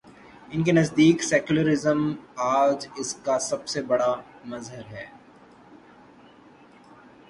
ان 0.51 0.63
کے 0.63 0.71
نزدیک 0.71 1.23
سیکولرازم، 1.23 1.99
آج 2.35 2.87
اس 2.95 3.13
کا 3.23 3.39
سب 3.39 3.67
سے 3.67 3.81
بڑا 3.81 4.13
مظہر 4.45 4.85
ہے۔ 4.91 5.05